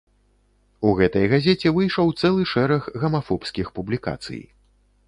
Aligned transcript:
У 0.87 0.93
гэтай 0.99 1.25
газеце 1.35 1.73
выйшаў 1.77 2.09
цэлы 2.23 2.49
шэраг 2.53 2.83
гамафобскіх 3.05 3.67
публікацый. 3.79 4.45